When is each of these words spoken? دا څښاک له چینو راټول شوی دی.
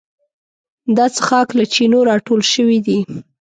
دا 0.95 1.05
څښاک 1.15 1.49
له 1.57 1.63
چینو 1.73 1.99
راټول 2.09 2.41
شوی 2.53 2.77
دی. 2.85 2.99